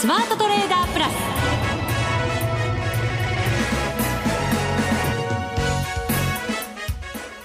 [0.00, 1.12] スマートトレーダープラス。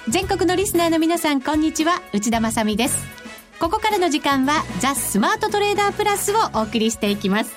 [0.07, 2.01] 全国のリスナーの皆さんこんにちは。
[2.13, 3.05] 内田まさです。
[3.59, 7.53] ここからの時間はザ・スマートトレーダープラスをお送りしていきます。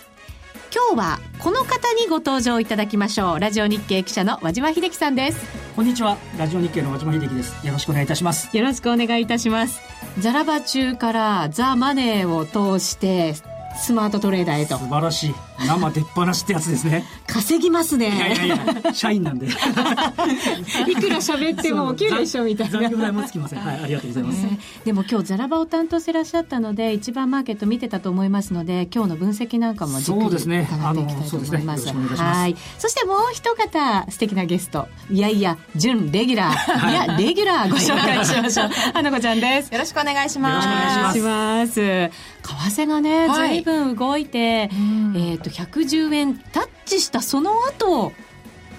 [0.75, 3.39] 今日はこの方にご登場いただきましょう。
[3.39, 5.39] ラジオ日経記者の和島秀樹さんです。
[5.77, 6.19] こんにちは。
[6.37, 7.65] ラジオ日経の和島秀樹です。
[7.65, 8.49] よろしくお願いいたします。
[8.57, 9.81] よろしくお願いいたします。
[10.19, 13.37] ザラバ中からザ・マネーを通して
[13.77, 14.79] スマートトレーダーへと。
[14.79, 15.35] 素晴らしい。
[15.67, 17.05] 生出っ放しってやつですね。
[17.27, 18.15] 稼ぎますね。
[18.15, 19.47] いやいやいや社員なんで。
[19.49, 22.81] いくら喋っても起きるでしょみたいな。
[22.81, 23.61] 残業代もつきません。
[23.61, 31.93] はいありがとうございます、ね、でも今日ザラバを担当してらっしゃったので一番マーケット見てたと思いますので今日の分析なんかもじっくり伺っていきたいと思います、ね。
[31.93, 32.57] ね、はい。
[32.79, 34.89] そしてもう一方素敵なゲスト。
[35.11, 36.91] いやいや準レギュラー。
[36.91, 36.95] い。
[36.95, 38.69] やレギュラーご紹介しましょう。
[38.93, 39.73] 花子ちゃんです。
[39.73, 40.69] よろしくお願いします。
[40.69, 42.29] よろしくお願いします。
[42.49, 48.13] 為替がね、はい、随分動いて、えっ、ー、と110円タッチしたその後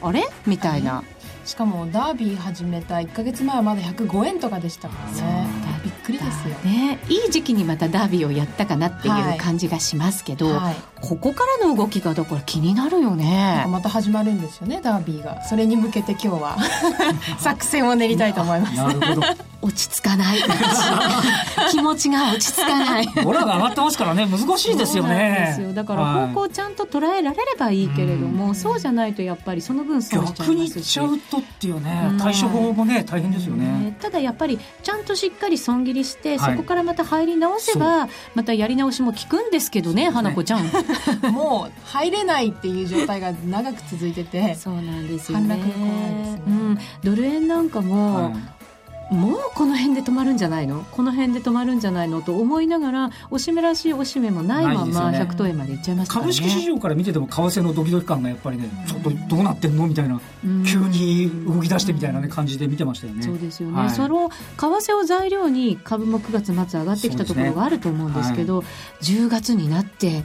[0.01, 0.23] あれ？
[0.45, 1.03] みたいな。
[1.45, 5.47] しかもダービー始めた1か月前はまだ105円とかでしたからね。
[5.83, 6.55] びっくりですよ。
[6.63, 6.99] ね。
[7.09, 10.55] いい時期にまたダービーをやったかなっていう感じがしますけど、はい。
[10.57, 13.65] はい、ここからの動きがだから気になるよね。
[13.67, 15.43] また始まるんですよねダービーが。
[15.43, 16.57] それに向けて今日は。
[17.39, 18.75] 作戦を練りたいと思います。
[18.75, 20.39] なるほど落ち着かない。
[21.71, 23.07] 気持ちが落ち着かない。
[23.23, 25.45] ボラが上がってますからね難しいですよね。
[25.49, 30.47] ですよだから方向ちゃんと捉えられればいいけれども、はい、そうじゃないとやっぱりその分損しちゃいますし。
[30.47, 33.95] 逆にいっちゃうとっていうね対処法もね大変ですよね。
[34.01, 40.09] ただやっぱりちゃんとしっかり損切りして、そこからまた入り直せばまたやり直しも効くんですけどねね。
[40.09, 40.63] 花子ちゃん。
[41.31, 44.55] もう入れないっていう状態が長く続いてて。
[44.55, 48.58] そうなんですよね、ね、うん、ドル円なんかも、はい
[49.11, 50.85] もうこの辺で止まるんじゃないの？
[50.91, 52.21] この辺で止まるんじゃないの？
[52.21, 59.87] と思いながらおしめらしいおしめもないまま100等円までいっちゃいました、ね、株式市場から見てても為替のドキドキ感がやっぱりねちょっとどうなってんの？
[59.87, 60.21] みたいな、
[60.65, 63.23] 急に動き出してみたいな、ね、感じで見てましたよね。
[63.23, 70.23] そうですよね、はい、その為替を材料に株も9月末上がってきたところがあると思うんですけど、ねはい、10月になって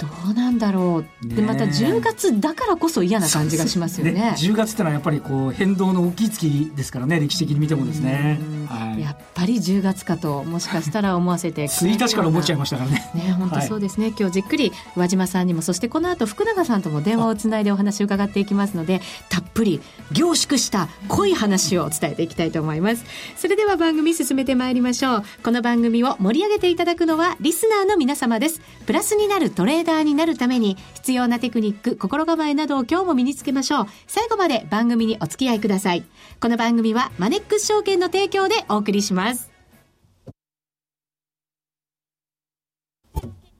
[0.00, 1.28] どうなんだろう。
[1.28, 4.12] でまた10月だからこそ嫌な感じがしますよね。
[4.12, 4.34] ね。
[4.38, 13.10] 10月ってのはやっぱりこう変動の大きい月ですからね歴史的に見てもですね、はい、やっぱり10月かともしかしたら思わせて1日から思っちゃいましたからね。
[13.14, 19.80] ね本当そうですね、はい、今日じっくり和島さんにもそしてこの後福永さんとも電話をつないでお話を伺っていきますのでたっぷり
[20.12, 23.04] 凝縮した濃い話を伝えていきたいと思います。
[23.36, 25.24] それでは番組進めてまいりましょう。
[25.42, 28.60] この番組を盛り上げていただくのはリスナーの皆様です。
[28.86, 33.86] プラスになるトレーダーになるために必要なテクニック、心構えなどを今日も身につけましょう。
[34.06, 36.04] 最後まで番組にお付き合いください。
[36.40, 39.50] この番組はマネックス証券の提供でお送りします。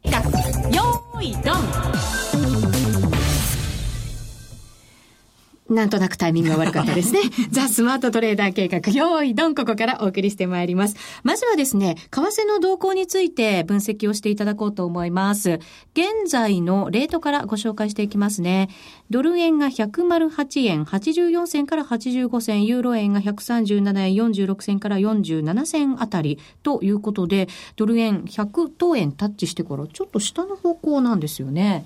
[0.05, 2.10] よーいドン
[5.71, 7.21] なんとなくタイミングが悪かったですね。
[7.51, 10.97] ザ・スマートトレーダー計画、用意ドン、ここからお送りしてまいります。
[11.23, 15.61] まずはですね、為替の動向について分析をしていただこうと思います。
[15.95, 18.69] 現在のレートからご紹介していきますね。
[19.11, 31.85] ドル円が108円84銭から85銭、ユーロ円が137円46銭から47銭あたりということで、ドル円100等円タッチしてからちょっと下の方向なんですよね。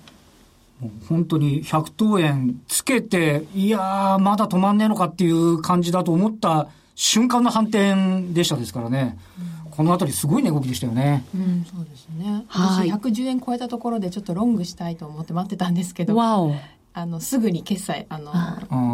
[1.09, 9.19] 本当に100等円つけて、いやー、まだ止まんねえのかっていう感じだと思った瞬間の反転でしたですからね。
[9.67, 11.25] うん、このあたりすごい値動きでしたよね。
[11.35, 12.45] うん、そうですね。
[12.49, 16.15] 私110円超えたところでちょっとロングしたいと思って待ってたんですけど。
[16.17, 16.55] わお。
[16.97, 18.33] あの、すぐに決済、あの、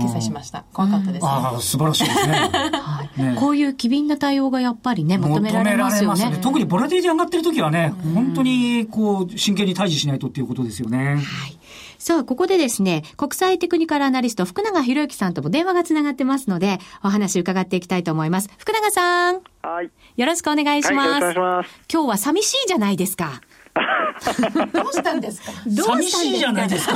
[0.01, 0.65] 決済しました。
[0.73, 2.33] 怖かったです、ね、ああ、素晴らしいですね。
[2.33, 6.31] はいね、こういう機敏な対応がやっぱりね、求められますよね。
[6.31, 11.17] ね特にボラティリティ上がってる時はね、本当にこう、真剣に対峙しないとっていうことですよね。
[11.17, 11.60] はい。
[12.01, 18.49] さあ、ここでですね、国際テクニカルアナリスト、福永博之さんとも電話がつながってますので、お話伺っていきたいと思います。
[18.57, 19.43] 福永さん。
[19.63, 19.91] はい。
[20.17, 21.09] よろしくお願いします。
[21.11, 21.81] はい、よろしくお願いします。
[21.93, 23.43] 今日は寂しいじゃないですか。
[24.73, 25.53] どうしたんですか？
[25.67, 26.95] どう寂しいじゃないですか。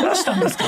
[0.00, 0.64] どうしたんですか？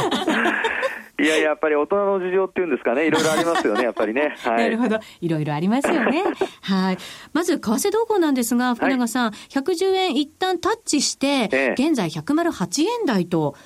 [1.20, 4.36] いやいや、やっぱり大人の事情っていうんですかね、いろいろありますよね、やっぱりね。
[4.38, 5.00] はい、なるほど。
[5.20, 6.22] いろいろありますよね。
[6.62, 6.98] はい。
[7.32, 13.56] まず、為替動向なんですが、福永さん、はい、110円一旦タッチして、ええ、現在108円台と、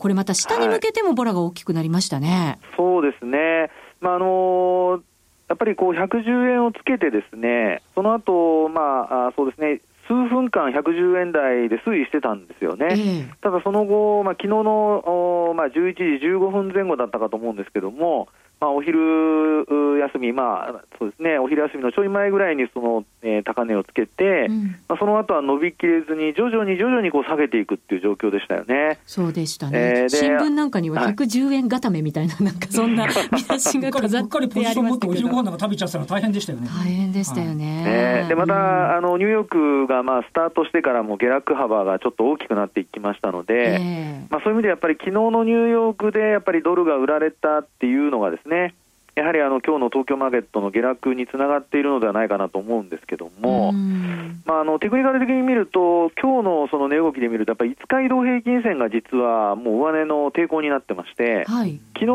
[0.00, 2.58] これまた下に向けてもボラが大きくなりましたね。
[2.62, 3.70] はい、そうですね。
[4.00, 5.02] まあ、あのー、
[5.48, 18.28] やっぱりこう110円をつけてですね、その後、まあ、あそうですね、数分間110円台で推移してたんですよね、えー、ただその後、まあ昨日のお、まあ、11時15分前後だったかと思うんですけども、
[18.60, 19.66] まあ、お昼
[20.00, 28.98] 休み、まあ、そうですね、お昼休みのちょい前ぐらいにその、えー、高値をつけて、うん、まあ、その後は伸びきれずに、徐々に徐々にこう下げていくっていう状況でしたよね。
[29.06, 29.78] そうでしたね。
[29.78, 34.24] えー、新聞なんかには110円固めみたいな、なんかそんな 見出しが飾ってありましたけど。
[34.24, 36.68] うっかりポジション持ってお昼ご飯なんか食べちゃったら大変でしたよね。
[36.68, 37.82] 大変でしたよね。
[37.82, 48.49] はい、えー、で、また、あの、ニューヨークがまあ、スタートしてからも下落幅がちょっと大きくなっていきましたので、えー、まあ、そういう意味でやっぱり昨日のニューヨークでやっぱりドルが売られたっていうのがですね、
[49.14, 53.72] やはりあの今日の東京マーケットの下落につながっているのではないかなと思うんですけども、
[54.46, 62.08] まあ、あのテクニカル的に見ると、今日のその値動きで見ると、やっぱり5日移動平均線が実はもう上値の抵抗になってまして、はい、昨日あ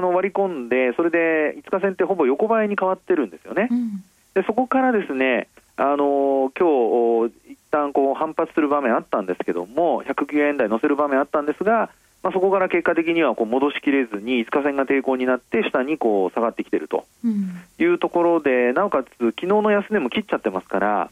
[0.00, 3.68] の割り込んで、それで5日線ってほぼ横ばいに変わってるんですよね。
[3.70, 4.04] うん、
[4.34, 11.90] でそこからですねあの今日一旦こう反発する場面あったんですけども、109円台乗せる場面あったんですが、
[12.24, 17.04] まあ、そこから結果的にはこう戻しきれずに、5日線が抵抗になって、下にこう下がってきていると
[17.78, 21.10] いうところで、うん、なおかつ、昨日の安値も切っちゃってますから、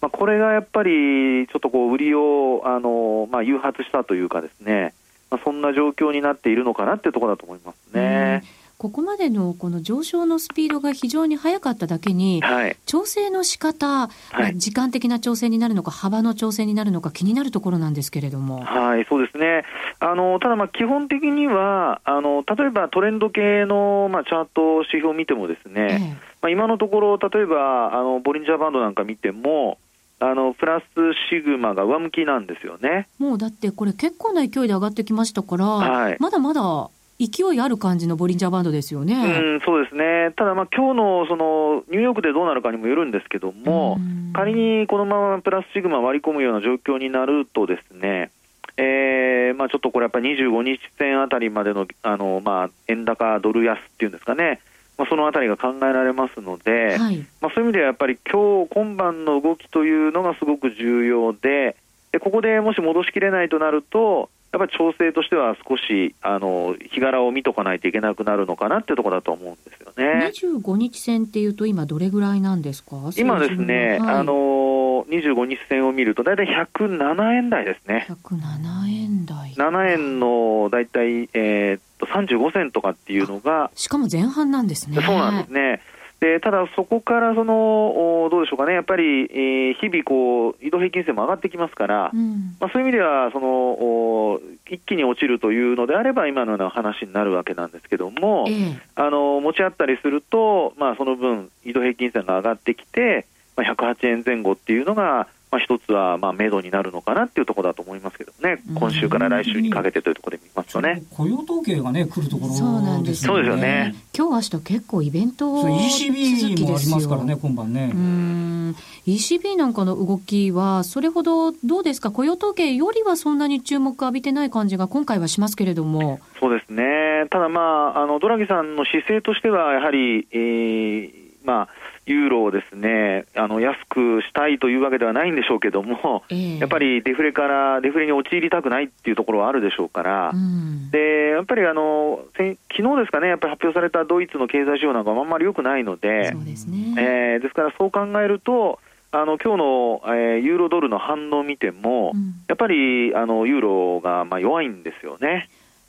[0.00, 4.94] まあ、これがやっぱりちょっとこう売りをあの、まあ、誘発したというか、ですね、
[5.30, 8.42] まあ、そんな状況になっているのかなっていうところだと思いますね。
[8.60, 18.64] うんここまでのこの上昇のスピードが非常に速かっただけに、はい、調整の仕方、はい、時間的な調整になるのか、幅の調整になるのか、気になるところなんですけれども。
[18.64, 19.64] はい、そうですね。
[19.98, 25.98] あのただ、まあ基本的にはあの、例えばトレンド系の、まあ、チャート指標を見てもですね、ええ、
[26.42, 29.78] まあ、今のところ、例えばあのボリンジャーバンドなんか見ても、
[30.18, 30.84] あのプラス
[31.30, 33.08] シグマが上向きなんですよね。
[33.18, 39.14] もうだってこれ、結構な勢いで上がってきましたから、はい、まだまだ勢いある感じのボリンジャーバンドですよね。
[39.14, 40.32] うん、そうですね。
[40.36, 43.98] ただ、まあ、今日のそのニューヨークでどうなるかにもよるんですけども、
[44.34, 48.30] 仮にこのままプラスシグマ割り込むような状況になるとですね、
[48.76, 54.60] えーまあ、ちょっとこれやっぱり25日線あたりまでのあの、まあ、円高ドル安っていうんですかね、
[54.98, 61.76] まあ、そのあたりが考えられますので、はい、まあ、そういう意味ではやっぱり今日今晩の動きというのがすごく重要で、
[62.12, 70.30] でここでもし戻しきれないとなると、やっぱり調整としては少しあの日柄を見とかないといけなくなるのかなっていうところだと思うんですよね。
[70.34, 72.96] 25日線っていうと今どれぐらいなんですか？
[73.16, 78.06] 今ですね、はい、あの25日線を見ると大体107円台ですね。
[78.08, 79.52] 107円台。
[79.52, 83.70] 7円の大体、えー、っと35銭とかっていうのが。
[83.74, 85.02] しかも前半なんですね。
[85.02, 85.80] そうなんですね。
[86.20, 111.02] でただ、そこからそのどうでしょうかね、やっぱり、えー、日々こう、移動平均線も上がってきますから、うん、まあ、そういう意味ではその一気に落ちるというのであれば、今のような話になるわけなんですけども、えー、あの持ち合ったりすると、まあ、その分、移動平均線が上がってきて、まあ、108円前後っていうのが、まあ、一つはまあ目処になるのかなっていうところだと思いますけどね、今週から来週にかけてというところで見ますとね。
[111.10, 113.36] 雇用統計がね、来るところそうなんですよね。
[113.36, 113.94] そうですよね。
[114.16, 117.90] 今日明日結構イベント ECB もありますからね、今晩ね。
[117.94, 118.76] うん
[119.06, 126.20] ECB なんかの動きは、それほどどうですか、雇用統計よりはそんなに注目浴びてない感じが今回はしますけれども。
[126.40, 127.26] そうですね。
[127.30, 131.68] ただまあ、あの、ドラギさんの姿勢としては、やはり、えー、まあ、
[132.06, 142.56] ユーロをですねあの安くしたいというわけではないんでしょうけども、えー、やっぱりデフレからデフレに陥りたくないっていうところはあるでしょうから、うん、でやっぱりあの昨日
[142.98, 146.94] ですかね、やっぱり発表されたドイツの経済指標なんかはあんまり良くないので、そうですね。
[146.98, 148.80] えー、ですからそう考えると、
[149.12, 155.48] あの今日の、えー、ユーロドルの反応を見ても、うん、やっぱりあのユーロがまあ弱いんですよね。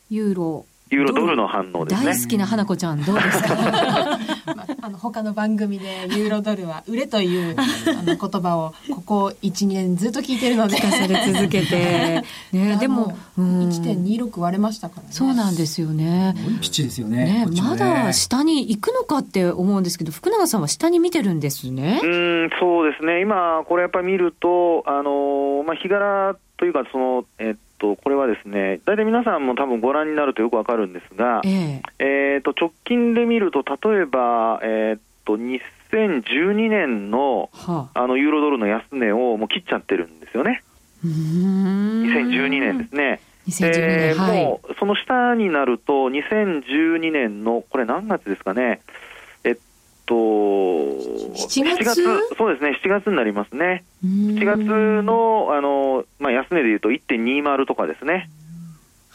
[0.10, 2.14] ユーロユーロドルの反応ですね。
[2.14, 3.56] 大好きな花子ちゃん、どうですか？
[3.56, 15.08] まあ、あの他の番組でユーロドルは売れという あの言葉をここ1年ずっと聞いてるので聞かされ続けて、 ね、でも、うん、1.26割れましたからね。
[15.12, 16.34] そうなんですよね。
[16.62, 38.08] ピッチですよね、ね、まだ下に行くのかって思うんですけど福永さんは下に見てるんですねうんそうですね今これやっぱり見るとあの、まあ、日柄というかその、えっと、これはですね、大体皆さんも多分ご覧になるとよくわかるんですが、えー、えーと直近で見ると、例えば、えー、っと2012年の,、あ。
[38.08, 40.64] のユーロドルの安値をもう切っちゃってるんですよね。
[41.06, 43.20] 2012年ですね。
[43.62, 48.82] えー、もうその下になると、2012年の、これ何月ですかね、
[50.08, 53.84] と、7月 ,7 月そうですね、7月になりますね。
[54.04, 54.58] 7月
[55.04, 58.30] の、あの、まあ、安値でいうと1.20とかですね。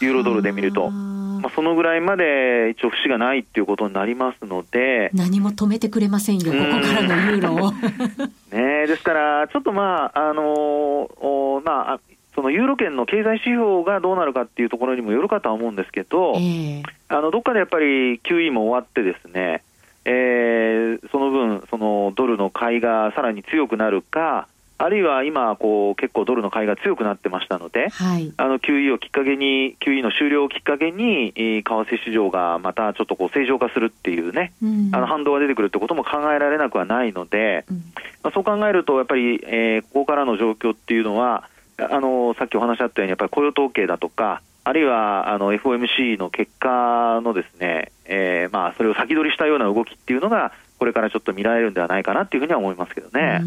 [0.01, 0.91] ユーロドルで見ると。
[0.91, 5.11] まあ、そのぐらいまで一応節がないっていうことになりますので。
[5.15, 7.73] 何も止めてくれませんよ、ここからのユーロを。
[8.55, 12.01] ねですから、ちょっとまあ、あのー、まあ、
[12.35, 19.63] そそのユーロ圏の経済指標がどうなるかっていうところにもよるかとは思うんですけど、えー、あのどっかでやっぱり QE も終わってですね、
[20.05, 37.77] えー、その分、そのドルの買いがさらに強くなるか、あるいは今こう、結構ドルの買いが強くなってましたので、はい、あの QE をきっかけに、QE の終了をきっかけに、為替市場がまたちょっとこう正常化するっていうね、うん、あの反動が出てくるってことも考えられなくはないので、うん、
[38.25, 50.53] まあ、そう考えると、やっぱり、えー、ここからの状況っていうのは、あのさっきお話あったように、やっぱり雇用統計だとか、あるいはあの FOMC の結果のですね、えー、まあそれを先取りしたような動きっていうのが、
[50.83, 53.41] これからちょっと見られるんではないかなっていうふうには思いますけどね。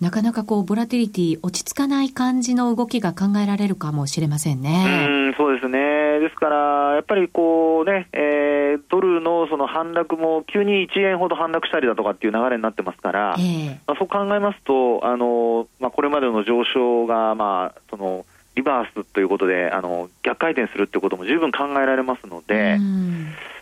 [0.00, 5.06] なかなかこう、ボラティリティ落ち着かない感じの動きが考えられるかもしれませんね。
[5.08, 6.18] うんそうですね。
[6.18, 18.26] ですから、やっぱりこうね、えー、ドルのその反落も急に1円ほど反落したりだとかっていう流れになってますから、えー、まあ、そう考えますと、あの、まあ、これまでの上昇が、まあ、その、
[18.58, 22.76] リバースということで、あの、逆回転するっていうことも十分考えられますので、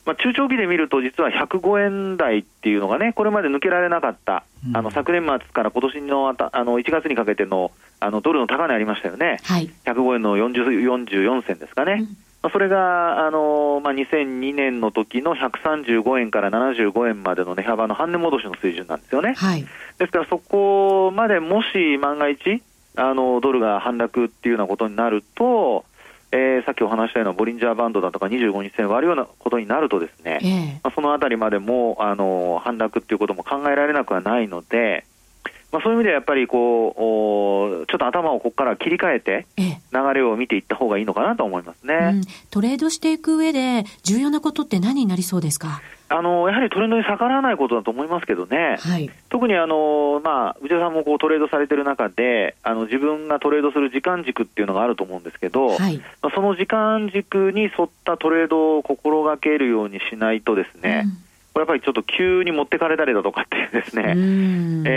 [0.06, 11.98] まあ、中長期で見ると、実は105円台っていうのがね、これまで抜けられなかった、うん、あの昨年末から今年のあたあの1月にかけてのあのドルの高値ありましたよね、はい、105円の40 44銭ですかね。
[12.00, 12.16] うん。
[12.42, 19.34] まあ、それが、あのまあ、2002年の時の135円から75円までの値幅の半値戻しの水準なんですよね。
[19.34, 19.66] はい、
[19.98, 22.62] ですからそこまでもし万が一、
[22.96, 25.84] あのドルが反落っていうようなことになると、
[26.32, 35.04] えー、さっきお話したようなボリンジャーバンドだとか25日線割るようなことになるとですね、えー、まあ、そのあたりまでもあの反落っていうことも考えられなくはないので、
[35.76, 36.94] まあ、そういう意味ではやっぱりこ
[37.82, 39.74] うちょっと頭をここから切り替えて流
[40.14, 45.82] れを見ていった方がいいのかなと思いますね、うん、トレードしていく上で重要なことって何になりそうですか？
[46.08, 61.26] あのやはりトレンドに逆らわないことだと思いますけどね、はい、特にあの、まあ、内田さんもこうトレードされてる中であの、自分がトレードする時間軸っていうのがあると思うんですけど、はい、まあ、その時間軸に沿ったトレードを心がけるようにしないとですね、うん
[61.56, 64.12] これやっぱりちょっと急に持ってかれたりだとかっていうですね、え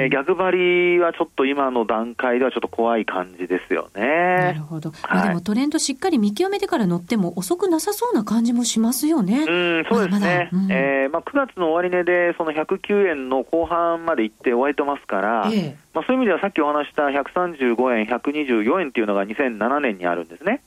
[0.08, 4.02] ー、逆張りはちょっと今の段階ではちょっと怖い感じですよね。
[4.02, 4.92] なるほど。
[5.04, 9.46] はい、でもトレンドしっかり見極めてから乗っても遅くなさそうな感じもしますよね。
[9.48, 10.50] うん、そうですね。
[10.52, 20.60] まだまだ、えー、まあ9月の終値でその109円の後半まで行って終えてますから、えー、まあそういう意味ではさっきお話した135円、124円っていうのが2007年にあるんですね。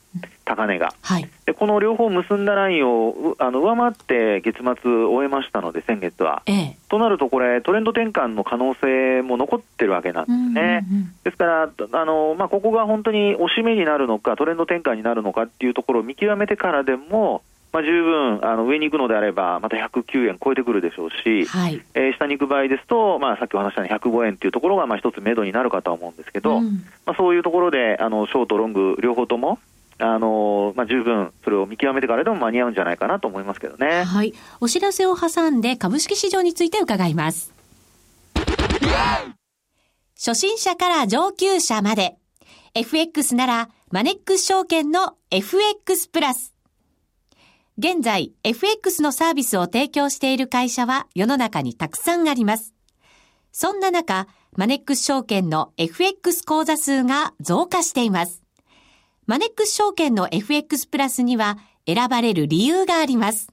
[0.56, 6.42] 高値が、はい、でこの両方結んだラインをあの上回って月末終えましたので、先月は。
[6.46, 10.86] ええ、となると、これ、トレンド転換の可能性も残ってるわけなんですね。
[10.90, 17.42] うんうんうん、ですからあの、まあ、ここが本当に押し目になるのか、トレンド転換になるのかっていうところを見極めてからでも、
[17.72, 29.58] まあ、十分あの上に行くのであれば、また109円超えてくるでしょうし、はい、えー、下に行く場合ですと、まあ、さっきお話したように105円というところがまあ一つ目処になるかとは思うんですけど、うん、まあ、そういうところであのショート、ロング両方とも
[30.04, 34.02] あのまあ、十分それを見極めてからでも間に合うんじゃないかなと思いますけどね。
[34.02, 34.34] はい。
[34.60, 37.52] お知らせを挟んで株式市場について伺います。
[40.16, 42.16] 初心者から上級者まで。
[42.74, 46.52] FX ならマネックス証券の FX プラス。
[47.78, 52.74] 現在、FX のサービスを提供している会社は世の中にたくさんあります。
[53.52, 58.41] そんな中、マネックス証券の FX 口座数が増加しています。
[59.26, 63.52] マネックス証券の FX プラスには選ばれる理由があります。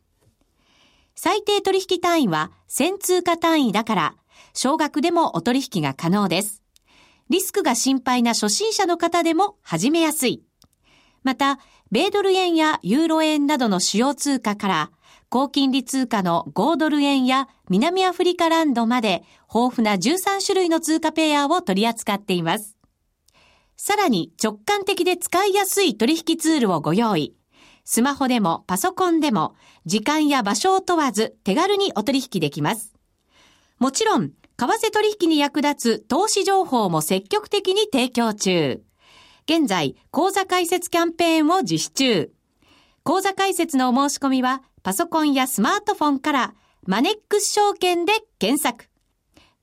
[1.15, 4.15] 最低取引単位は1000通貨単位だから、
[4.53, 6.63] 少額でもお取引が可能です。
[7.29, 10.43] リスクが心配な初心者の方でも始めやすい。
[11.23, 11.59] また、
[11.91, 14.91] 米ドル円やユーロ円などの主要通貨から、
[15.29, 19.23] 高金利通貨の5ドル円や南アフリカランドまで
[19.53, 22.78] 豊富な13種類の通貨ペアを取り扱っています。
[23.81, 27.33] さらに直感的で使いやすい取引ツールをご用意。
[27.85, 29.55] スマホでもパソコンでも
[29.85, 32.93] 時間や場所を問わず手軽にお取引できます。
[33.79, 38.81] もちろん、為替取引に役立つ投資情報も積極的に提供中。
[39.45, 42.33] 現在、講座開設キャンペーンを実施中。
[43.03, 46.53] 講座開設のお申し込みは、パソコンやスマートフォンから、
[46.85, 48.89] マネックス証券で検索。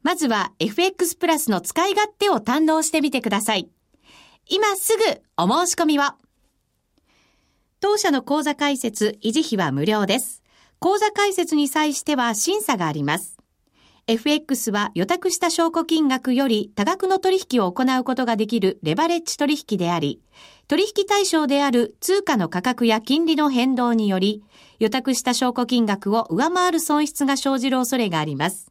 [0.02, 3.68] まずは FX プラスの使い勝手を堪能してみてください。
[4.48, 5.02] 今すぐ
[5.36, 6.02] お申し込みを。
[7.80, 10.44] 当社の口座開設、維持費は無料です。
[10.78, 13.38] 口座開設に際しては審査があります。
[14.06, 20.22] FX は予託した証拠金額より多額の取引を行うことができるレバレッジ取引であり、
[20.68, 24.44] 取引対象である通貨の価格や金利の変動により、
[24.78, 28.70] 予託した証拠金額を上回る損失が生じる恐れがあります。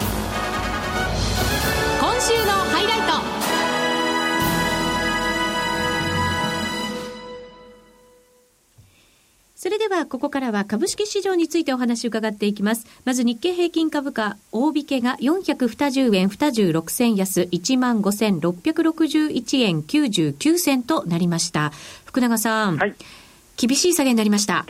[9.63, 12.87] それではここからは株式市場についてお話を伺っていきます。
[13.05, 21.71] まず日経平均株価、大引けが420円26銭安、15,661円99銭となりました。
[22.05, 22.95] 福永さん、はい、
[23.55, 24.65] 厳しい下げになりました。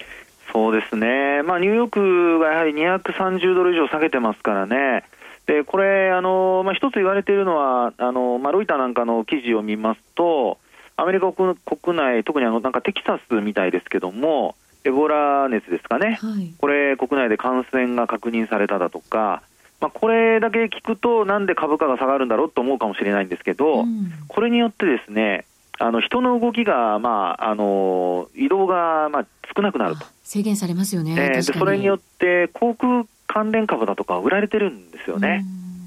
[0.51, 1.41] そうですね。
[1.43, 5.05] まあニューヨークがやはり230ドル以上下げてますからね。
[5.45, 10.57] で、これ、あの、まあ一つ言われているのは、あの、まあロイターなんかの記事を見ますと、
[10.98, 11.55] アメリカ国
[11.95, 19.43] 内、特にあの、なんかテキサスみたいですけども、エボラ熱ですかね、はい、これ、国内で感染が確認されただとか、
[19.79, 25.45] まあ、これだけ聞くと、なんで株価が下がるんだろうと思うかもしれないんですけど、うん、これによってですね、
[25.79, 30.05] あの人の動きが、まあ、あの移動が、まあ、少なくなると。
[30.23, 31.15] 制限されますよね。
[31.17, 35.43] えー、でそれによって、航空関連株だとか売られてるんですよね。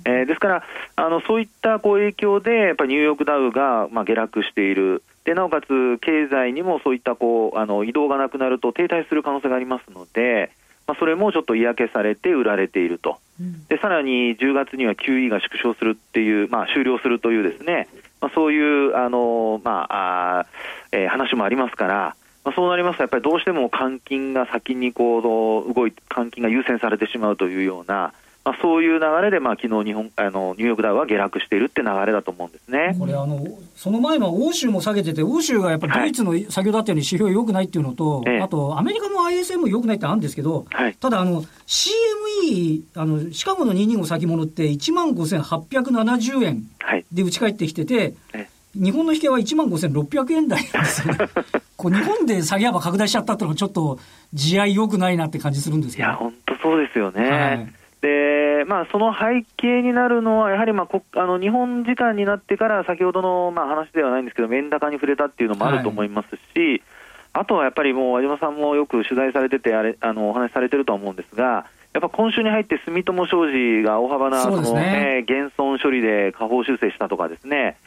[0.06, 0.64] うん、えー、ですから
[0.96, 5.02] あの、そういったこう影響で、やっぱりニューヨークダウが、まあ、下落している。
[5.24, 10.52] でなおかつ経済にもそういったこうあの移動がなくなると停滞する可能性がありますので、
[10.86, 13.18] まあ、それもちょっと嫌気されて売られていると、
[13.68, 17.88] でさらに10月には QE が縮小するっていう、まあ、終了するというですね、
[18.20, 20.46] まあ、そういうあの、まああ
[20.92, 28.12] えー、話もありますから、まあ、そうなりますと、やっぱりどうしても換金が先にこう動い換金が優先されてしまうというような、
[28.44, 32.94] まあ、そういう流れで、まあ昨日日本あのニューヨークダウは下落しているって流れだと思うんですね。
[32.98, 33.42] これあの、
[33.74, 46.64] その前の欧州も下げてて、欧州がやっぱりドイツの先ほどあったように指標良くないっていうのと、はい、あとアメリカの ISM も良くないってあるんですけど、はい、ただあの、CME、あのシカゴの225先物って、1万5870円
[47.12, 51.28] で打ち返ってきてて、はい日本の引けは1万5600円台なんですよね。
[51.78, 54.00] こう日本で下げ幅拡大しちゃったってのはちょっと
[54.32, 56.08] 地合い良くないなって感じするんですけど。
[56.08, 57.30] いや、本当そうですよね。
[57.30, 66.82] はいでまあ、その背景になるのは、やはり、まあ、こあの日本時間になってから、先ほどの、まあ、話ではないんですけど、円高に触れたっていうのもあると思いますし、はい、
[67.32, 71.64] あとはやっぱりもう、和島さんもよく取材されててあれあの、お話しされてると思うんですが、
[71.94, 77.78] やっぱ今週に入って住友商事が大幅なそ、の、ね、減損処理で下方修正したとかですね、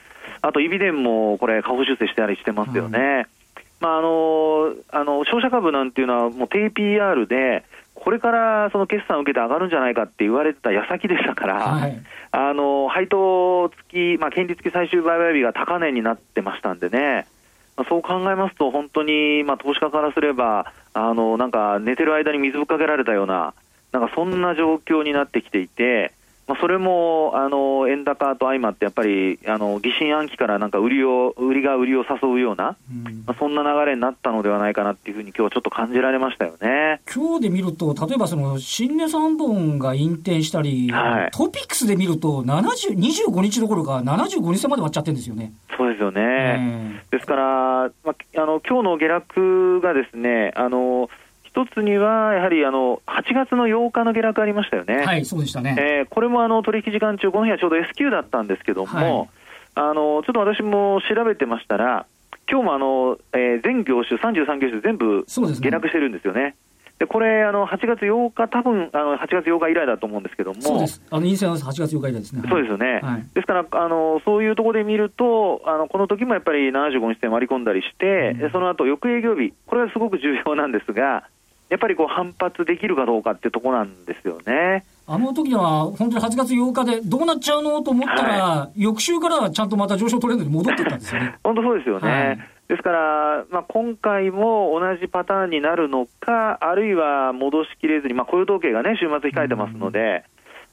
[0.42, 3.28] あと、イビデンもこれ、下方修正したりしてますよね。
[3.28, 3.86] うん。
[3.86, 7.64] まあ、あのあの商社株なんていうのは、もう低 PR で、
[8.00, 17.28] これからその決算を受けて上がるんじゃないかって言われてた矢先でしたから、はい、あの配当付き、まあ、権利付き最終売買日が高値になってましたんでね、
[17.76, 23.54] まあ、そう考えますと、本当に、まあ、投資家からすれば、あのなんか寝てる間に水ぶっかけられたような、
[23.92, 26.14] なんかそんな状況になってきていて、
[26.48, 37.02] まあ、それもあの円高と相まって、やっぱりあの疑心暗鬼からなんか売りを売りが売りを誘うような、うん、まあ、そんな流れになったのではないかなっていうふうに、今日ちょっと感じられましたよね。
[37.14, 45.52] 今日で見ると、例えばその新値3本が引転したり、はい、トピックスで見ると70、25日どころか、75日線まで割っちゃってるんですよね。
[45.78, 51.10] そうですよね、ですから、まあ、あの今日の下落がですね、あの
[51.58, 55.04] 一つには、やはりあの8月の8日の下落ありましたよね。
[55.04, 55.76] はい、そうでしたね。
[55.80, 59.30] えー、これもあの取引時間中、この日はちょうど S q だったんですけども、はい、
[59.74, 62.06] あのちょっと私も調べてましたら、
[62.48, 65.42] 今日もあの、えー、全業種、33業種全部下
[65.72, 66.56] 落してるんですよね。
[67.00, 72.44] でこれ、あの8月8日、多分あの8月8日以来だと思うんですけども、そうです、あの陰線は8月8日以来ですね。
[72.48, 81.26] そうですよね、はい、ですからあの、そういうところで見ると、あのこの時もやっぱり75日線割り込んだりして、うん、その後翌営業日、これはすごく重要なんですが、
[81.70, 84.86] やっぱりこう反発できるかどうかってとこなんですよね。
[85.06, 91.36] あの時は本当に8月8日でどうなっちゃうのと思ったら、はい、翌週からはちゃんとまた上昇トレンドに戻ってったんですよね。
[91.44, 92.10] 本当そうですよね。
[92.10, 100.26] はい、ですから、まあ、今回も同じパターンになるのか、あるいは戻しきれずに、まあ、雇用統計がね、週末控えてますので、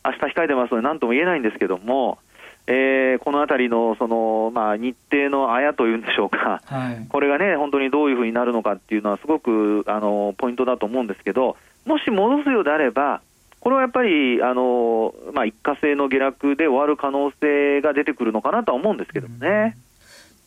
[0.04, 2.18] 明日控えてますので、なんとも言えないんですけども、
[2.66, 13.20] えー、このあたりのその、まあ、日程のあやというんでしょうか、はい、これがね、本当にどういうふうになるのかっていうのは、すごくあのポイントだと思うんですけど、もし戻すようであれば、
[13.60, 19.76] これはやっぱりあの、まあ、一過性の下落で終わる可能性が出てくるのかなとは思うんですけどね。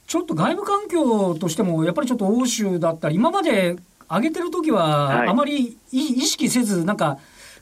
[0.08, 3.75] ちょっと外部環境としても、やっぱりちょっと欧州だったり、今まで
[4.10, 7.17] 上げてる時は、あまり意識せず、なんか、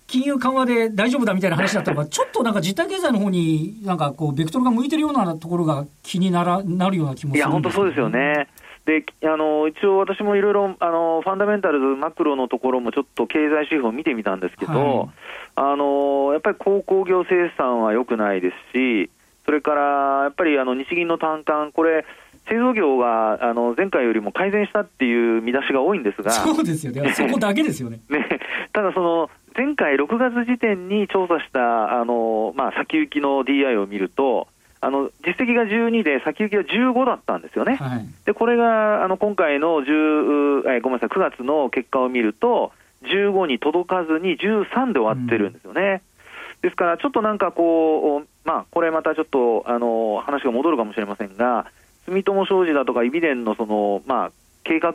[0.08, 8.48] 金融緩和で大丈夫だみたいな話だったのが、ちょっとなんか実体経済の方に、なんかこう、ベクトルが向いてるようなところが気にならなるような気もするいや、本当そうですよね。
[8.86, 15.10] であの一応、私もいろいろあのファンダメンタルズ、マクロのところもちょっと経済指標を見てみたんですけど、はい、
[15.56, 19.10] あのやっぱり鉱工業生産は良くないですし、
[19.46, 22.06] それからやっぱりあの日銀の単価、これ、
[22.47, 27.99] 製造業があの前回よりも改善したっていう見出しが多いんですが、そうですよね、そこだけですよね。
[28.10, 28.39] ね。
[28.73, 34.47] ただその前回6月時点に調査したあの、まあ、先行きの DI を見ると、
[34.81, 42.71] あの実績が12で、先行きが15だったんですよね、はい、でこれがあの今回の10えごめんなさい9月の結果を見ると、
[43.05, 46.01] 15に届かずに13で終わってるんですよね。
[46.62, 51.65] うん、ですから、ちょっとなんかこう、まあ、これまたちょっとあの話が戻るかもしれませんが、
[52.08, 54.32] 住友商事だとか、イビデンのその、まあ、
[54.63, 54.94] 計画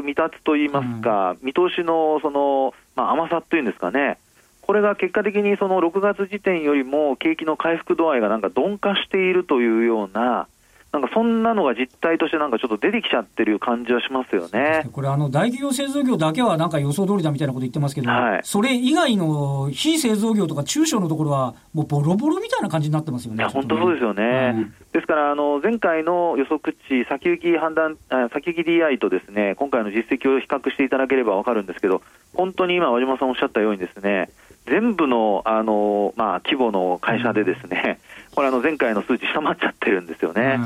[0.00, 4.18] 未達といいますか、うん、見通しのその、まあ、甘さというんですかね、
[4.62, 10.46] これが結果的にその6月時点よりも景気の回復度合いがなんか鈍化しているというような、
[10.92, 14.86] なんかそんなのが実態としてなんかちょっと出てきちゃってる感じはしますよね。
[14.92, 23.38] これあの大企業製造業だけはなんか予想通りだみたいなこと言ってますけど、はい、それ以外の非製造業とか中小のところはもうボロボロみたいな感じになってますよね。
[23.38, 24.22] いや、本当そうですよね。
[24.22, 24.54] はい、
[24.92, 27.96] ですからあの前回の予測値先行き判断
[28.30, 32.02] 先行き DI とですね今回の実績を比較していただければわかるんですけど、
[32.34, 34.28] 本当に今和島さんおっしゃったようにですね。
[34.66, 37.98] 全部のあの、まあ、規模の会社でですね、
[38.34, 40.58] これあの前回の数値下回っちゃってるんですよね。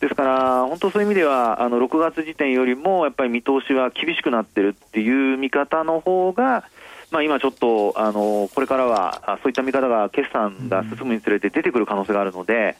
[0.00, 6.64] ですから、本当そういう意味では、あの6月時点よりもやっぱり見通しは厳しくなってるっていう見方の方が、
[7.10, 12.76] まあ、今ちょっと、あのこれからはそういった見方が決算が進むにつれて出てくる可能性があるので、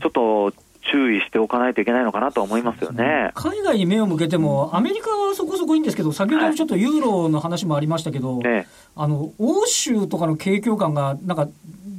[0.00, 0.52] ちょっと
[0.90, 3.30] 注意しておかないといけないのかなと思いますよね。
[3.34, 11.48] 海外に目を向けても、アメリカはそこそこいいんですけど、先ほどちょっとユーロの話もありましたけど、はい、あの欧州とかの景況感が、なんか、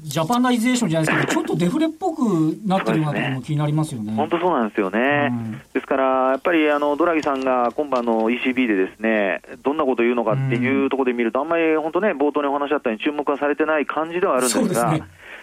[0.01, 2.21] ジャパナイゼーションじゃないですけど、 ちょっとデフレっぽく
[2.65, 4.13] なってるようなところも気になりますよね。
[4.15, 5.29] 本当そうなんですよね。
[5.31, 14.97] うん、ですから、やっぱりあのドラギさんが今晩の ECB でですね、どんなことを言うのかっていうところで見ると、あんまり本当ね、冒頭にお話あったように注目はされてない感じではあるんですが、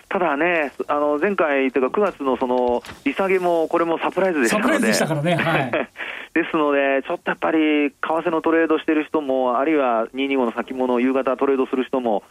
[0.09, 5.71] ただね、あの前回というか、9月のその利下げも、これもサプライズでしたので、でしたからね、 はい、
[6.33, 12.23] ですので、ちょっとやっぱり、為替のトレードしてる人も、あるいは225の先物を夕方トレードする人も、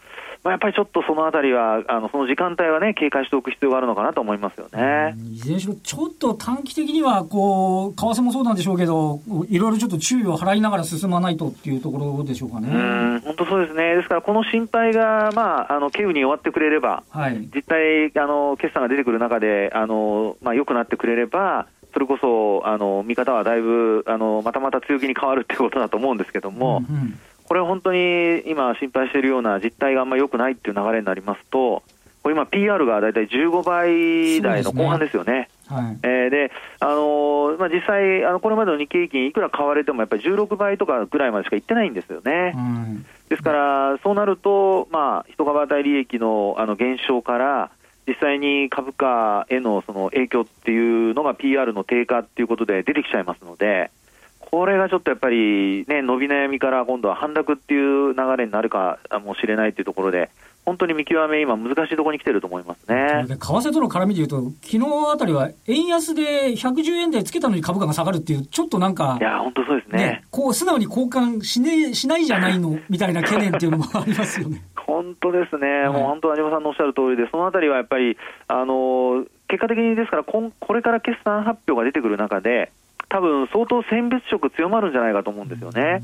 [0.44, 5.16] まあ、やっぱりちょっとそのあたりは、あのその時間帯はね、警戒しておく必要があるのかなと思いますよね。
[5.34, 13.20] いずれにしろ、ちょっと短期的には、こう、為替もそうなんでしょうけど、いろいろちょっと注意を払いながら進まないとっていうところでしょうかね。
[13.24, 13.96] 本当そうですね。
[13.96, 31.82] ですから、この心配が、まあ、あの、稀有に終わってくれれば、はい、実際、あの、決算が出てくる中で、あの、まあ、良くなってくれれば、それこそ、あの、見方はだいぶ、あの、またまた強気に変わるってことだと思うんですけども、うんうんこれ本当に今心配しているような実態があんまり良くないっていう流れになりますと、
[32.22, 35.48] これ今 PR がだいたい15倍台の後半ですよね。
[35.68, 36.52] はい、えー、で、
[36.82, 42.54] あのー、まあ、実際、あのこれまでの日経平均、いくら買われてもやっぱり16倍とかぐらいまでしかいってないんですよね。
[42.54, 47.72] うん、ですから、そうなると、まあ、一株当たり利益のあの減少から、
[48.08, 53.92] 実際に株価へのその影響っていうのが PR の低下っていうことで出てきちゃいますので、
[54.40, 60.30] これがちょっとやっぱりね、伸び悩みから今度は反落っていう流れになるかもしれないというところで、
[60.68, 63.26] 本当に見極め、今、難しいところに来てると思いますね。
[63.26, 64.80] 為替との絡みでいうと、昨日
[65.14, 74.62] あたりは円安で110円台つけたのに株価が下がるっていう、ちょっとなんか、いや、本当そうですね、ね、こう素直に交換し,、ね、しないじゃないのみたいな懸念っていうのもありますよね。
[74.76, 78.18] 本当ですね、はい、もう本当、有馬さんのおっしゃる通りで、そのあたりはやっぱり、
[78.50, 82.74] あの結果的にですからこ、これから決算発表が出てくる中で、
[83.08, 86.02] 多分相当選別色強まるんじゃないかと思うんですよね。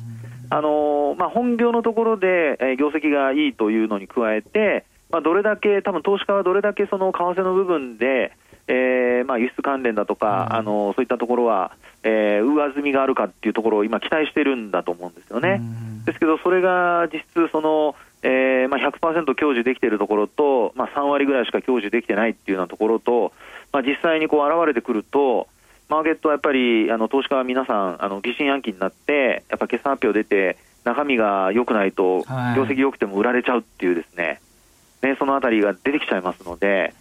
[0.49, 8.34] あのまあ、本業のところで、えー、業績がいいというのに加えて、まあ、どれだけ、多分投資家はどれだけその為替の部分で、
[8.67, 15.62] えーまあ、輸出関連だとか、あのそういったところは、えー、上積みがあるかっていうところを今、期待してるんだと思うんですよね。
[16.06, 23.34] ですけど、それが実質その、えーまあ100%享受できているところと、まあ、3割ぐらいしか享受できてないっていうようなところと、
[23.73, 25.47] まあ、実際にこう現れてくると、
[25.93, 32.23] マーケットはやっぱりあの投資家は皆さん、あの疑心暗鬼になって、やっぱ決算発表出て、中身が良くないと、
[32.56, 34.41] 業績良くても売られちゃうっていうですね、
[35.04, 36.94] ね、そのあたりが出てきちゃいますので、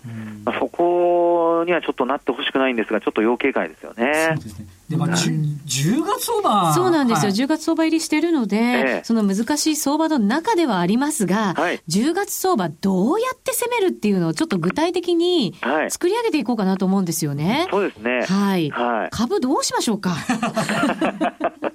[0.45, 4.35] まあ、そこにはちょっとなってほしくないんですが、ちょっと要警戒ですよね。
[4.35, 15.55] そうですねでも、うん、10月相場そうなんですよ、はい、10月相場入りしてるので、ええ、その難しい相場の中ではありますが、はい、10月相場、どうやって攻めるっていうのを、ちょっと具体的に
[15.88, 17.61] 作り上げていこうかなと思うんですよね。
[17.61, 18.27] はい、そうですね。
[18.27, 18.71] はい。
[18.71, 20.15] はい、株どうしましょうか？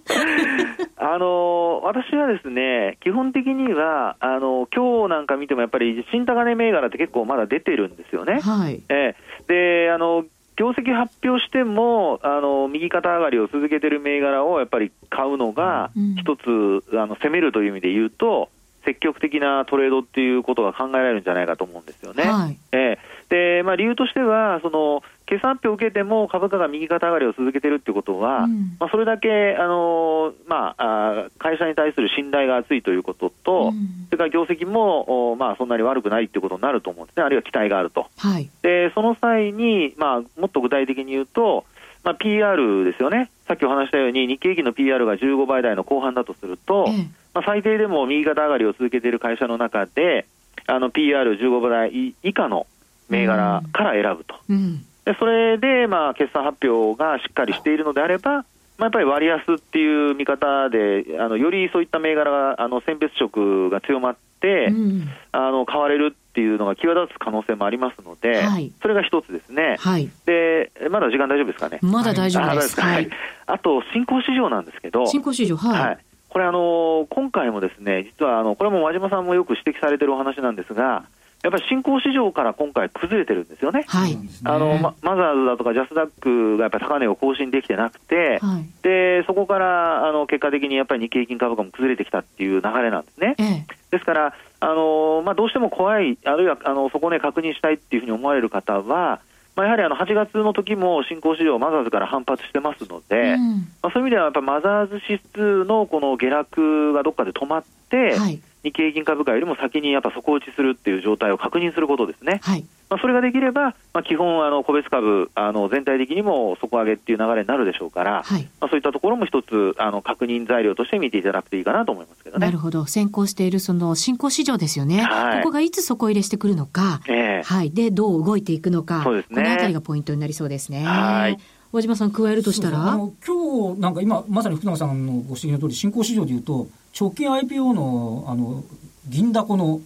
[1.10, 8.42] あの私はですね、基本的には、あの今日なんか見ても、やっぱり新高値銘柄って結構まだ出てるんですよね。
[8.42, 8.82] はい。
[8.90, 10.26] えー、であの
[10.58, 16.50] 業績発表してもあの右肩上がりを続けている銘柄をやっぱり買うのが、一つ、
[16.92, 18.50] うん、あの攻めるという意味で言うと、
[18.84, 22.24] 積極的なトレードっていうことが考えられるんじゃないかと思うんですよね。
[22.24, 22.98] はい、えー、
[23.30, 38.08] でまあ、理由としてはその決算発表を受けても株価が右肩上がりを続けているってことは、うん、まあ、それだけ、あのまあ、会社に対する信頼が厚いということと、うん、それから業績も、まあ、そんなに悪くないっていうことになると思うんですね、あるいは期待があると。
[38.18, 41.66] はい、でその際に、まあ、もっと具体的に言うと、
[42.06, 46.98] まあ、PR ですよね、さっきお話したように、日経平均の PR が15倍台の後半だとすると、ええ、
[47.34, 50.26] まあ、最低でも右肩上がりを続けている会社の中で、
[50.68, 52.66] PR15 倍以下の
[53.10, 54.36] 銘柄から選ぶと。
[54.50, 54.86] うん。
[55.06, 58.44] でそれで、まあ、決算発表がしっかりしているのであれば、ま
[58.80, 71.80] あ、やっぱり割安っていう見方で、あのよりそういった銘柄が、あの選別色が強まって、うん、あの買われるっていうのが際立つ可能性もありますので、はい、それが一つですね、はい、で、まだ時間大丈夫ですかね？
[71.82, 72.80] まだ大丈夫です。
[72.80, 73.10] はい、
[73.48, 75.98] あと、新興市場なんですけど、新興市場、はい、はい。
[76.30, 81.06] これあの、今回もですね実はあのこれも和島さんもよく指摘されてるお話なんですが、
[81.44, 93.36] やっぱり新興市場から今回、崩れてるんですよね、はい、あのママザーズだとかジャスダックがやっぱり高値を更新できてなくて、はい、でそこからあの結果的にやっぱり日経平均株価も崩れてきたっていう流れなんですね。
[93.38, 99.20] ええ、ですからあの、まあ、どうしても怖い、あるいはあのそこね、確認したいっていうふうに思われる方は、
[99.56, 112.40] まあ、やはりあの8月の時も新興市場、マザーズから反発してますので、うん、まあ、そういう意味ではやっぱマザーズ指数のこの下落がどっかで止まって、はい日経平均株価よりも先にやっぱ底打ちするっていう状態を確認することですね。
[112.44, 122.46] はい、まあ、それができれば、まあ、基本あの個別株あの全体的にも底上げっていう流れになるでしょうから、はい、まあ、そういったところも一つあの確認材料として見ていただくといいかなと思いますけどね。
[122.46, 122.86] なるほど。
[122.86, 125.02] 先行しているその新興市場ですよね。
[125.02, 127.72] はい、ここがいつ底入れしてくるのか、えー、はい。
[127.72, 130.84] で、どう動いていくのか、そうですね、このあたりがポイントになりそうですね。
[130.84, 131.38] はい。
[131.72, 132.98] 和島さん加えるとしたら？
[133.26, 136.68] 今日なんか今まさに福永さんのご指摘の通り新興市場でいうと
[137.00, 138.64] 直近 IPO のあの
[139.08, 139.82] 銀だこの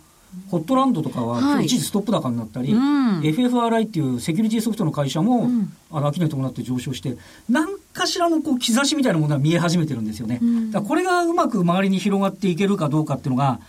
[0.50, 7.17] ホットランドとかは一時ストップ高になったり、はいうん、FFRI っていうセキュリティソフトの会社も、うん、あの秋に伴って上昇して
[7.50, 13.60] 何かしらのこう兆しみたいなものが見え始めてるんですよね、うん、だこれがうまく周りに広がっていけるかどうかっていうのが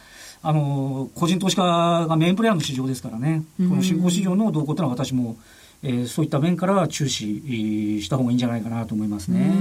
[0.45, 5.37] あの個人投資家がメインプレーヤーの市場ですからね、この新興市場の動向っていうのは私も
[5.85, 9.53] えー、そういった面からは注視した方がいいんじゃないかなと思いますね。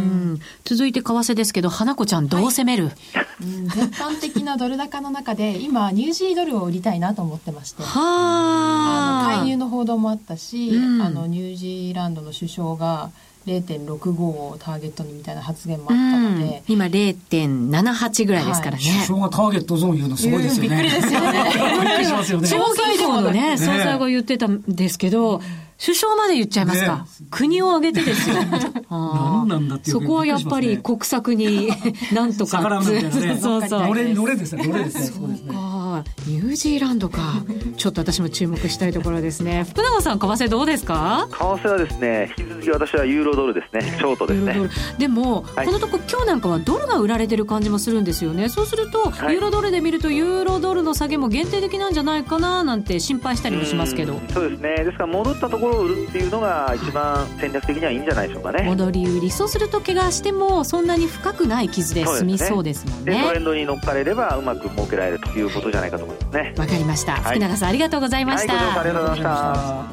[0.64, 2.96] 続いて為替ですけど、花子ちゃんどう攻める、はい、
[3.44, 7.82] うん、絶版的なドル高の中で、今、ニュージードルを売りたいなと思ってまして。
[7.82, 9.36] はあ。
[9.38, 13.10] 介入の報道もあったし、うん、あの、ニュージーランドの首相が、
[13.48, 21.44] 0.65をターゲットにみたいな発言もあったので、うん、今0.78ぐらいですからね、はい、首相がターゲットゾーン言うのすごいですよね、びっくりですよね。
[21.82, 22.48] びっくりしますよね。
[22.48, 25.46] 中央銀行のね総裁が言ってたんですけど、ね
[25.84, 26.98] 首相まで言っちゃいますか。
[26.98, 28.36] ね、国を挙げてですよ。
[28.92, 31.72] 何なんだっていう、そこはやっぱり国策に、
[32.14, 32.58] なんとか。
[32.60, 33.38] 逆らうみたいなね。
[33.42, 33.82] そうそう。
[33.88, 35.06] 乗れ、乗れですね、乗れですね。
[35.08, 35.56] そうですね。
[36.28, 37.20] ニュージーランドか。
[37.78, 39.66] ちょっと私も注目したいところですね。
[39.70, 41.28] 福永さん、為替どうですか？
[41.32, 43.96] 為替はですね、引き続き私はユーロドルですね。
[43.98, 44.58] ショートですね。
[44.98, 48.50] でも、はい、このとこ今日なんかはドルが売られてる感じもするんですよね。
[48.50, 54.20] そうすると、はい、ユーロドルで見ると、ユーロドルの下げも限定的なんじゃないかななんて心配したりもしますけど。
[54.34, 54.84] そうですね。
[54.84, 58.64] ですから戻ったところを売るっていうのが一番戦略的にはいいんじゃないでしょうかね。
[58.64, 59.32] 戻り売り。
[59.32, 63.14] そうすると怪我してもそんなに深くない傷で済みそうですもんね。
[63.14, 66.54] ねトレンドに乗っかれればうまく儲けられるということじゃないかと思いますね。
[66.58, 69.36] わかりました、福永さんありがとうございました、はい、ありがとうございま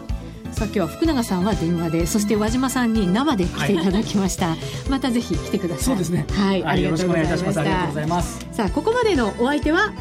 [0.03, 0.09] した。
[0.53, 4.59] さあ今日は福永さんは電話でそして和島さんに生で来ていただきました、はい、
[4.89, 5.85] またぜひ来てください。
[5.85, 6.27] そうですね。
[6.31, 7.61] はいありがとうございました。
[7.61, 8.47] ありがとうございます。
[8.51, 9.93] さあここまでのお相手は？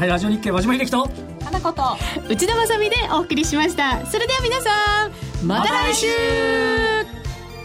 [0.00, 1.08] ラジオ日経和島秀樹と。
[1.44, 1.82] 花子と。
[2.28, 4.04] 内田まさみでお送りしました。
[4.06, 6.06] それでは皆さんまた来週。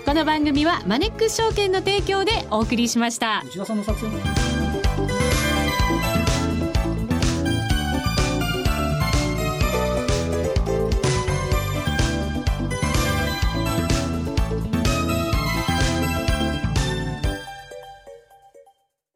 [0.06, 3.41] この番組はマネックス証券の提供でお送りしました。
[3.48, 4.64] 内田さんの作戦